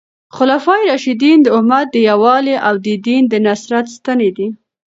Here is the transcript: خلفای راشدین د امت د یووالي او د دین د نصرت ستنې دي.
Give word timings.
خلفای 0.35 0.81
راشدین 0.89 1.37
د 1.43 1.47
امت 1.59 1.85
د 1.91 1.95
یووالي 2.09 2.55
او 2.67 2.75
د 2.85 2.87
دین 3.05 3.23
د 3.29 3.33
نصرت 3.45 3.85
ستنې 3.95 4.29
دي. 4.37 4.47